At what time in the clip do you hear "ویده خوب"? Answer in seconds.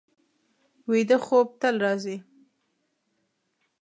0.89-1.47